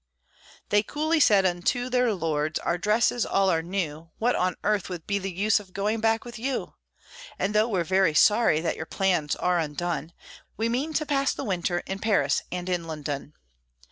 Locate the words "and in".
12.51-12.87